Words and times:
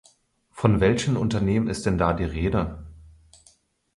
Von 0.49 0.79
welchen 0.79 1.15
Unternehmen 1.15 1.67
ist 1.67 1.85
denn 1.85 1.99
da 1.99 2.13
die 2.13 2.23
Rede? 2.23 2.87